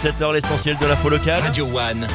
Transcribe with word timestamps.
17h, 0.00 0.32
l'essentiel 0.32 0.78
de 0.78 0.86
l'info 0.86 1.10
locale. 1.10 1.42
Radio 1.42 1.66
One, 1.66 2.06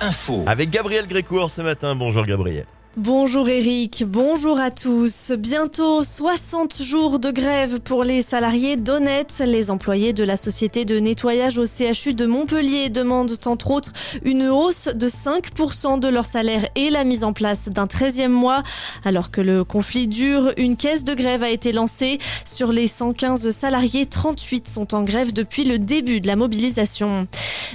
info. 0.00 0.42
Avec 0.44 0.70
Gabriel 0.70 1.06
Grécourt 1.06 1.52
ce 1.52 1.62
matin. 1.62 1.94
Bonjour 1.94 2.26
Gabriel. 2.26 2.66
Bonjour 2.98 3.48
Eric, 3.48 4.04
bonjour 4.06 4.60
à 4.60 4.70
tous. 4.70 5.32
Bientôt 5.38 6.04
60 6.04 6.82
jours 6.82 7.18
de 7.18 7.30
grève 7.30 7.80
pour 7.80 8.04
les 8.04 8.20
salariés 8.20 8.76
d'Honnête. 8.76 9.42
Les 9.46 9.70
employés 9.70 10.12
de 10.12 10.22
la 10.22 10.36
société 10.36 10.84
de 10.84 10.98
nettoyage 10.98 11.56
au 11.56 11.64
CHU 11.64 12.12
de 12.12 12.26
Montpellier 12.26 12.90
demandent 12.90 13.38
entre 13.46 13.70
autres 13.70 13.92
une 14.26 14.46
hausse 14.48 14.90
de 14.94 15.08
5% 15.08 16.00
de 16.00 16.08
leur 16.08 16.26
salaire 16.26 16.68
et 16.74 16.90
la 16.90 17.04
mise 17.04 17.24
en 17.24 17.32
place 17.32 17.70
d'un 17.70 17.86
13e 17.86 18.28
mois. 18.28 18.62
Alors 19.06 19.30
que 19.30 19.40
le 19.40 19.64
conflit 19.64 20.06
dure, 20.06 20.52
une 20.58 20.76
caisse 20.76 21.02
de 21.02 21.14
grève 21.14 21.42
a 21.42 21.48
été 21.48 21.72
lancée. 21.72 22.18
Sur 22.44 22.72
les 22.72 22.88
115 22.88 23.48
salariés, 23.52 24.04
38 24.04 24.68
sont 24.68 24.94
en 24.94 25.02
grève 25.02 25.32
depuis 25.32 25.64
le 25.64 25.78
début 25.78 26.20
de 26.20 26.26
la 26.26 26.36
mobilisation. 26.36 27.26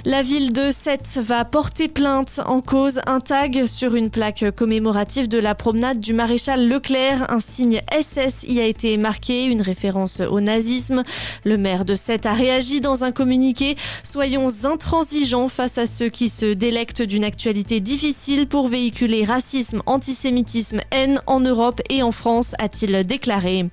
La 0.04 0.22
ville 0.22 0.52
de 0.52 0.70
Sète 0.70 1.18
va 1.20 1.44
porter 1.44 1.88
plainte 1.88 2.40
en 2.46 2.60
cause 2.60 3.00
un 3.06 3.18
tag 3.18 3.66
sur 3.66 3.96
une 3.96 4.10
plaque 4.10 4.44
commémorative 4.54 5.26
de 5.26 5.38
la 5.38 5.56
promenade 5.56 5.98
du 5.98 6.12
maréchal 6.12 6.68
Leclerc. 6.68 7.26
Un 7.30 7.40
signe 7.40 7.82
SS 7.90 8.44
y 8.46 8.60
a 8.60 8.66
été 8.66 8.96
marqué, 8.96 9.46
une 9.46 9.60
référence 9.60 10.20
au 10.20 10.40
nazisme. 10.40 11.02
Le 11.44 11.58
maire 11.58 11.84
de 11.84 11.96
Sète 11.96 12.26
a 12.26 12.32
réagi 12.32 12.80
dans 12.80 13.02
un 13.02 13.10
communiqué. 13.10 13.76
Soyons 14.04 14.52
intransigeants 14.62 15.48
face 15.48 15.78
à 15.78 15.86
ceux 15.86 16.10
qui 16.10 16.28
se 16.28 16.52
délectent 16.52 17.02
d'une 17.02 17.24
actualité 17.24 17.80
difficile 17.80 18.46
pour 18.46 18.68
véhiculer 18.68 19.24
racisme, 19.24 19.82
antisémitisme, 19.86 20.80
haine 20.92 21.20
en 21.26 21.40
Europe 21.40 21.80
et 21.90 22.04
en 22.04 22.12
France, 22.12 22.54
a-t-il 22.60 23.04
déclaré. 23.04 23.66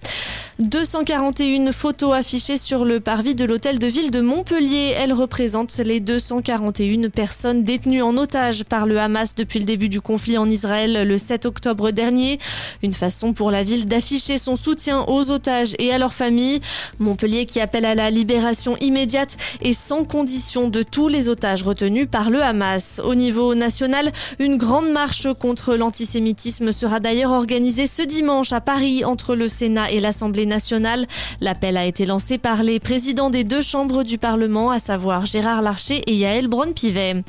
241 0.59 1.73
photos 1.73 2.13
affichées 2.13 2.57
sur 2.57 2.85
le 2.85 3.01
parvis 3.01 3.35
de 3.35 3.43
l'hôtel 3.43 3.77
de 3.77 3.87
ville 3.87 4.09
de 4.09 4.21
Montpellier. 4.21 4.93
Elles 4.97 5.11
représentent 5.11 5.75
les 5.79 5.99
241 5.99 7.09
personnes 7.09 7.65
détenues 7.65 8.01
en 8.01 8.15
otage 8.15 8.63
par 8.63 8.85
le 8.85 8.97
Hamas 8.97 9.35
depuis 9.35 9.59
le 9.59 9.65
début 9.65 9.89
du 9.89 9.99
conflit 9.99 10.37
en 10.37 10.49
Israël 10.49 11.05
le 11.05 11.17
7 11.17 11.45
octobre 11.45 11.91
dernier. 11.91 12.39
Une 12.83 12.93
façon 12.93 13.33
pour 13.33 13.51
la 13.51 13.63
ville 13.63 13.85
d'afficher 13.85 14.37
son 14.37 14.55
soutien 14.55 15.03
aux 15.09 15.29
otages 15.29 15.75
et 15.77 15.91
à 15.91 15.97
leurs 15.97 16.13
familles. 16.13 16.61
Montpellier 16.99 17.45
qui 17.45 17.59
appelle 17.59 17.83
à 17.83 17.93
la 17.93 18.09
libération 18.09 18.77
immédiate 18.77 19.35
et 19.61 19.73
sans 19.73 20.05
condition 20.05 20.69
de 20.69 20.83
tous 20.83 21.09
les 21.09 21.27
otages 21.27 21.63
retenus 21.63 22.07
par 22.09 22.29
le 22.29 22.41
Hamas. 22.41 23.01
Au 23.03 23.15
niveau 23.15 23.55
national, 23.55 24.13
une 24.39 24.55
grande 24.55 24.89
marche 24.89 25.27
contre 25.37 25.75
l'antisémitisme 25.75 26.71
sera 26.71 27.01
d'ailleurs 27.01 27.31
organisée 27.31 27.87
ce 27.87 28.03
dimanche 28.03 28.53
à 28.53 28.61
Paris 28.61 29.03
entre 29.03 29.35
le 29.35 29.49
Sénat 29.49 29.91
et 29.91 29.99
l'Assemblée 29.99 30.44
nationale. 30.45 31.07
L'appel 31.41 31.77
a 31.77 31.85
été 31.85 32.05
lancé 32.05 32.37
par 32.37 32.63
les 32.63 32.79
présidents 32.79 33.29
des 33.29 33.43
deux 33.43 33.61
chambres 33.61 34.03
du 34.03 34.17
Parlement, 34.17 34.71
à 34.71 34.79
savoir 34.79 35.25
Gérard 35.25 35.61
Larcher 35.61 36.01
et 36.07 36.15
Yael 36.15 36.47
Braun-Pivet. 36.47 37.23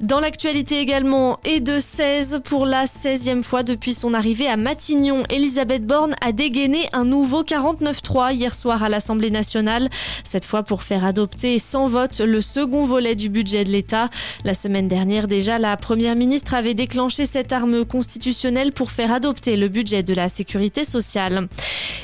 Dans 0.00 0.20
l'actualité 0.20 0.78
également, 0.78 1.38
et 1.44 1.60
de 1.60 1.80
16 1.80 2.40
pour 2.44 2.66
la 2.66 2.84
16e 2.84 3.42
fois 3.42 3.62
depuis 3.62 3.94
son 3.94 4.14
arrivée 4.14 4.48
à 4.48 4.56
Matignon, 4.56 5.22
Elisabeth 5.30 5.86
Borne 5.86 6.14
a 6.24 6.32
dégainé 6.32 6.88
un 6.92 7.04
nouveau 7.04 7.42
49-3 7.42 8.34
hier 8.34 8.54
soir 8.54 8.82
à 8.82 8.88
l'Assemblée 8.88 9.30
nationale. 9.30 9.88
Cette 10.24 10.44
fois 10.44 10.62
pour 10.62 10.82
faire 10.82 11.04
adopter 11.04 11.58
sans 11.58 11.86
vote 11.86 12.20
le 12.20 12.40
second 12.40 12.84
volet 12.84 13.14
du 13.14 13.28
budget 13.28 13.64
de 13.64 13.70
l'État. 13.70 14.08
La 14.44 14.54
semaine 14.54 14.88
dernière 14.88 15.28
déjà, 15.28 15.58
la 15.58 15.76
Première 15.76 16.16
ministre 16.16 16.54
avait 16.54 16.74
déclenché 16.74 17.26
cette 17.26 17.52
arme 17.52 17.84
constitutionnelle 17.84 18.72
pour 18.72 18.90
faire 18.90 19.12
adopter 19.12 19.56
le 19.56 19.68
budget 19.68 20.02
de 20.02 20.14
la 20.14 20.28
sécurité 20.28 20.84
sociale. 20.84 21.48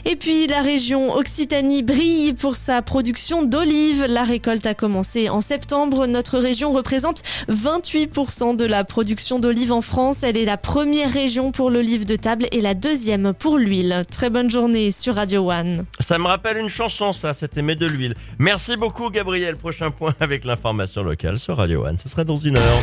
Et 0.04 0.16
puis 0.16 0.46
la 0.46 0.55
région 0.62 1.14
Occitanie 1.14 1.82
brille 1.82 2.34
pour 2.34 2.56
sa 2.56 2.82
production 2.82 3.44
d'olives. 3.44 4.04
La 4.08 4.24
récolte 4.24 4.66
a 4.66 4.74
commencé 4.74 5.28
en 5.28 5.40
septembre. 5.40 6.06
Notre 6.06 6.38
région 6.38 6.72
représente 6.72 7.22
28% 7.48 8.56
de 8.56 8.64
la 8.64 8.84
production 8.84 9.38
d'olives 9.38 9.72
en 9.72 9.82
France. 9.82 10.22
Elle 10.22 10.36
est 10.36 10.44
la 10.44 10.56
première 10.56 11.10
région 11.10 11.52
pour 11.52 11.70
l'olive 11.70 12.04
de 12.04 12.16
table 12.16 12.46
et 12.52 12.60
la 12.60 12.74
deuxième 12.74 13.32
pour 13.34 13.58
l'huile. 13.58 14.04
Très 14.10 14.30
bonne 14.30 14.50
journée 14.50 14.92
sur 14.92 15.14
Radio 15.16 15.50
One. 15.50 15.84
Ça 15.98 16.18
me 16.18 16.26
rappelle 16.26 16.58
une 16.58 16.68
chanson 16.68 17.12
ça, 17.12 17.34
c'était 17.34 17.56
Aimé 17.60 17.74
de 17.74 17.86
l'huile. 17.86 18.14
Merci 18.38 18.76
beaucoup 18.76 19.10
Gabriel. 19.10 19.56
Prochain 19.56 19.90
point 19.90 20.14
avec 20.20 20.44
l'information 20.44 21.02
locale 21.02 21.38
sur 21.38 21.56
Radio 21.56 21.86
One. 21.86 21.96
Ce 21.96 22.08
sera 22.08 22.24
dans 22.24 22.36
une 22.36 22.56
heure. 22.56 22.82